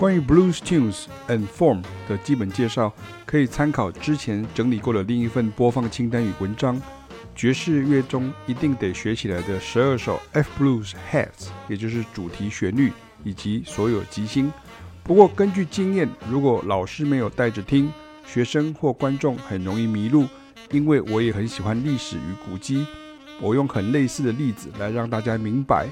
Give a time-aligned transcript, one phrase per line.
[0.00, 2.90] 关于 blues tunes and form 的基本介绍，
[3.26, 6.80] 可以参考之前整理过的另一份播放清单与文章。
[7.34, 12.90] 爵士乐中一定得学起来的十二首 F blues heads，也就是主题旋律
[13.24, 14.50] 以及所有即兴。
[15.02, 17.92] 不过根据经验，如果老师没有带着听，
[18.26, 20.26] 学生或观众很容易迷路。
[20.70, 22.86] 因为我也很喜欢历史与古迹，
[23.38, 25.86] 我用很类似的例子来让大家明白。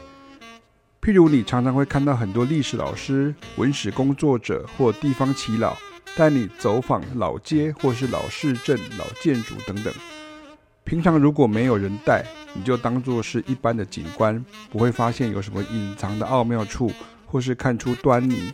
[1.01, 5.77] 譬如，你常常会看到很多历史老师、文史工作者或地方祈老
[6.17, 9.95] 带你走访老街或是老市镇、老建筑等等。
[10.85, 16.91] 平常如果没有人带，你就当作是一般的景观，不会发现有什么隐藏的奥妙处，
[17.27, 18.53] 或是看出端倪。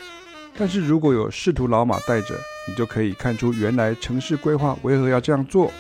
[0.57, 5.73] 但是如果有仕途老马带着，你就可以看出原来城市规划为何要这样做。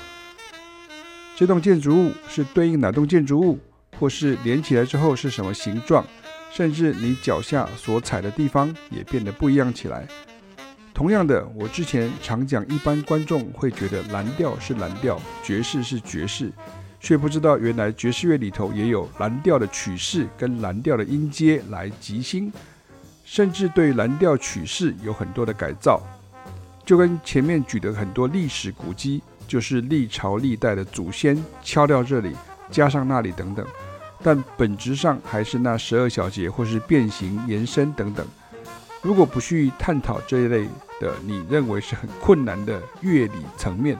[1.37, 3.59] 这栋建筑物是对应哪栋建筑物，
[3.99, 6.05] 或是连起来之后是什么形状？
[6.55, 10.07] 甚至你脚下所踩的地方也变得不一样起来。
[10.95, 16.53] 同样的我之前常讲一般观众会觉得蓝调是蓝调爵士是爵士
[17.01, 22.53] 却不知道原来爵士乐里头也有蓝调的曲式跟蓝调的音阶来吉星
[23.25, 26.01] 甚至对蓝调曲式有很多的改造。
[26.85, 32.37] 就跟前面举的很多历史古迹就是历朝历代的祖先敲掉这里
[32.71, 33.67] 加上那里等等
[34.25, 38.27] 但本质上还是那十二小节或是变形延伸等等。
[39.05, 40.67] 如果不去探讨这一类
[40.99, 43.99] 的你认为是很困难的乐理层面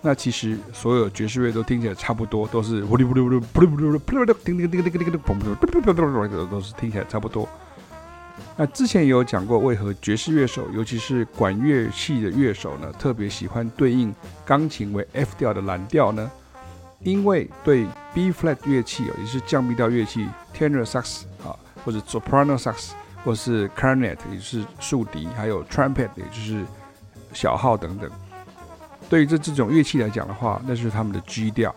[0.00, 2.80] 那其实所有爵士乐都听起来差不多都是
[6.46, 7.46] 都是听起来差不多
[8.56, 14.14] 那之前也有讲过为何爵士乐手尤其是管乐器的乐手呢特别喜欢对应
[14.46, 16.30] 钢琴为 f 调的蓝调呢
[17.00, 21.52] 因为对 B flat 乐器哦，也是降 B 调乐器，Tenor Sax 啊，
[21.84, 26.64] 或者 Soprano Sax，或是 Clarinet 也是竖笛，还有 Trumpet 也就是
[27.34, 28.10] 小号等等。
[29.10, 31.74] 对于这这种乐器来讲的话，那是他们的 G 调。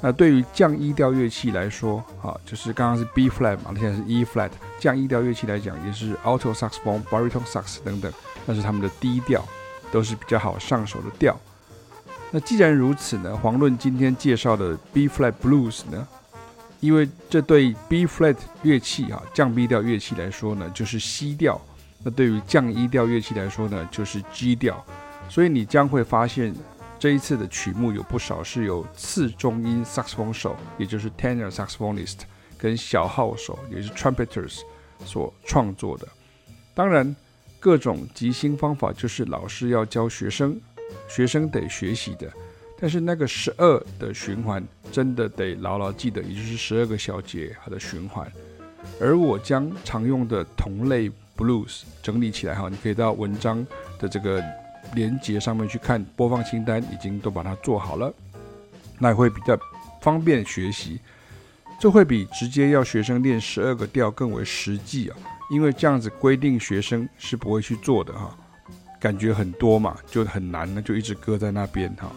[0.00, 4.50] 那对于降 E 调乐器来说啊，就是刚刚是 B flat 嘛，那现在是 E flat。
[4.78, 8.12] 降 E 调乐器来讲，也是 Alto Saxophone、Baritone Sax 等等，
[8.46, 9.44] 那是他们的 D 调，
[9.90, 11.36] 都是比较好上手的调。
[12.34, 13.36] 那既然如此呢？
[13.36, 16.08] 黄论今天介绍的 B flat blues 呢？
[16.80, 21.60] 因为这对 B flat 乐器啊，降 B 调乐器来说呢，就是西调；
[22.02, 24.82] 那对于降 E 调乐器来说呢，就是 G 调。
[25.28, 26.54] 所以你将会发现，
[26.98, 32.20] 这一次的曲目有不少是由次中音萨克斯风手，也就是 tenor saxophonist，
[32.56, 34.60] 跟小号手，也就是 trumpeters
[35.04, 36.08] 所创作的。
[36.74, 37.14] 当然，
[37.60, 40.58] 各种即兴方法就是老师要教学生。
[41.08, 42.32] 学生得学习的，
[42.78, 46.22] 但是那个十二的循环真的得牢牢记得。
[46.22, 48.30] 也就是十二个小节，它的循环。
[49.00, 53.64] 而我将常用的同类 Blues 整理起来哈，你可以到文章
[53.98, 54.42] 的这个
[54.94, 58.12] 连接上面去看，播放清单已经都把它做好了。
[58.98, 59.58] 那也会比较
[60.00, 60.98] 方便学习，
[61.80, 65.16] 这会比直接要学生练十二个调更为实际啊，
[65.50, 68.36] 因为这样子规定学生是不会去做的哈。
[69.02, 72.08] 感觉很多嘛，就很难，那就一直搁在那边哈。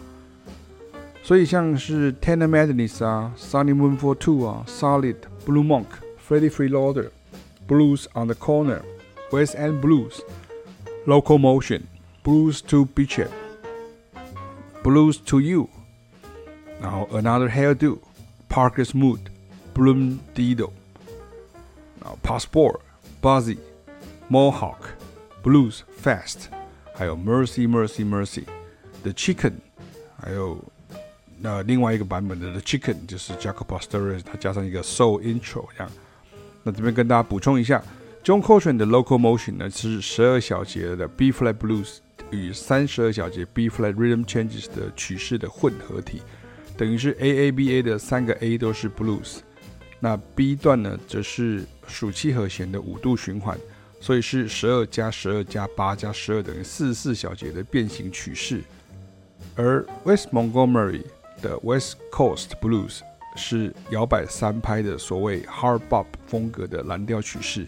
[1.20, 5.86] 所以像是 Tana Madness 啊、Sunny Moon for Two 啊、Solid、Blue Monk、
[6.24, 7.10] Freddie Freeloader、
[7.66, 8.82] Blues on the Corner、
[9.32, 10.20] West End Blues、
[11.06, 11.82] Local Motion、
[12.22, 13.26] Blues to Beach、
[14.84, 15.68] Blues to You，
[16.80, 17.98] 然后 Another Hairdo、
[18.48, 19.18] Parker's Mood、
[19.74, 20.70] Bloom Dido，
[22.00, 22.78] 然后 Passport、
[23.20, 23.58] Buzzy、
[24.30, 24.90] Mohawk、
[25.42, 26.55] Blues Fast。
[26.96, 28.44] 还有 Mercy, Mercy, Mercy,
[29.02, 29.52] The Chicken，
[30.18, 30.64] 还有
[31.38, 35.92] 那另外一个版本的 The Chicken 就是 Jacob Astorius，它加上一个 Soul Intro 这样。
[36.62, 37.82] 那这边跟大家补充一下
[38.24, 41.98] ，John Coltrane 的《Local Motion》呢，是十二小节的 B Flat Blues
[42.30, 46.22] 与三十二小节 B Flat Rhythm Changes 的曲式的混合体，
[46.78, 49.40] 等于是 AABA 的三个 A 都是 Blues，
[50.00, 53.56] 那 B 段呢，则是属七和弦的五度循环。
[54.00, 58.62] 所以是十二加十二加八加十二等于四十四小节的变形曲式
[59.54, 61.02] 而 West Montgomery
[61.40, 63.00] 的 west coast blues
[63.36, 67.66] 是摇摆三拍的所谓 Hard Bop 风格的蓝调曲式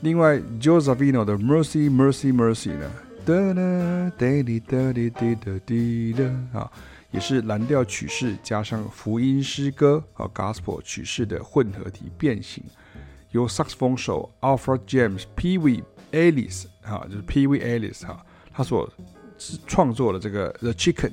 [0.00, 2.90] 另外 jose veno 的 mercy mercy mercy 呢
[3.26, 6.70] 的呢 didida didida dida 啊
[7.10, 12.62] 也是蓝调曲式加上福音诗歌和 gospel 曲式的混合体变形
[13.30, 15.82] 由萨克斯风手 Alfred James P V.
[16.10, 17.58] Ellis 哈，就是 P V.
[17.58, 18.90] Ellis 哈，他所
[19.66, 21.12] 创作的这个 The Chicken，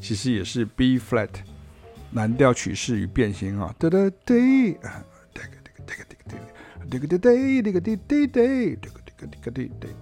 [0.00, 1.30] 其实也是 B flat，
[2.12, 3.74] 蓝调曲式与变形啊。
[3.76, 4.36] 哒哒哒，
[5.34, 6.38] 哒个哒个哒个哒个哒，
[6.88, 7.28] 哒个哒哒，
[7.60, 8.38] 哒个哒哒哒，
[8.76, 9.50] 哒个哒个哒个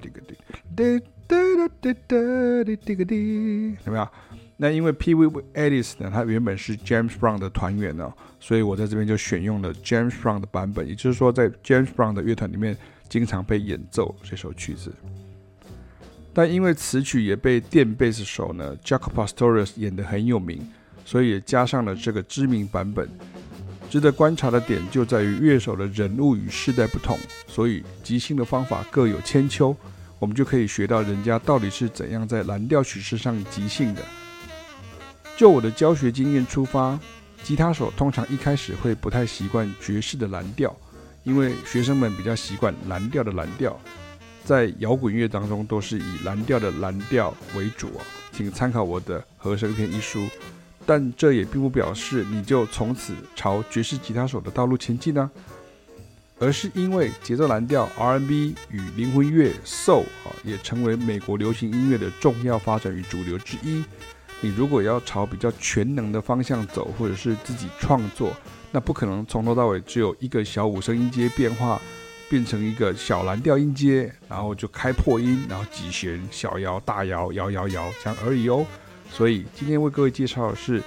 [0.02, 0.36] 哒个哒，
[0.76, 1.32] 哒哒
[1.80, 3.16] 哒哒哒，哒个哒。
[3.16, 4.04] 有没有？
[4.56, 5.14] 那因为 P.
[5.14, 5.26] V.
[5.54, 12.76] Ellis 呢，他原本是 James Brown 的团员呢，所以我在这边就选用了 James Brown 的版本，也就是说，在 James Brown 的乐团里面
[13.08, 14.92] 经常被演奏这首曲子。
[16.32, 20.66] 但因为此曲也被电贝斯手呢 Jaco Pastorius 演得很有名，
[21.04, 23.08] 所以也加上了这个知名版本。
[23.90, 27.16] 值得观察的点就在于乐手的人物与世代不同，
[27.46, 29.76] 所以即兴的方法各有千秋。
[30.18, 34.02] 我们就可以学到人家到底是怎样在蓝调曲式上即兴的。
[35.36, 36.98] 就我的教学经验出发，
[37.42, 40.74] 吉他手通常一开始会不太习惯爵士的蓝调，
[41.24, 43.78] 因为学生们比较习惯蓝调的蓝调，
[44.44, 48.00] 在摇滚乐当中都是以蓝调的蓝调为主啊，
[48.32, 50.28] 请参考我的和声篇一书。
[50.86, 55.30] 但这也并不表示你就从此朝爵士吉他手的道路前进呢，
[56.38, 63.82] 而是因为节奏蓝调 R&B 与灵魂乐 Soul 啊，也成为美国流行音乐的重要发展与主流之一。
[64.44, 68.30] 你如果要朝比较全能的方向走，或者是自己创作，
[68.72, 71.80] 那不可能从头到尾只有一个小五声音阶变化，
[72.28, 78.66] 变成一个小蓝调音阶，然后就开破音，然后几弦小摇大摇摇摇摇这样而已哦。
[79.10, 80.82] 所以今天为各位介绍的是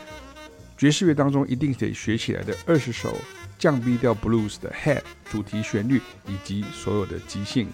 [0.77, 3.17] 爵士乐当中一定得学起来的二十首
[3.57, 5.01] 降 B 调 Blues 的 Head
[5.31, 7.67] 主题旋律以及所有的即兴。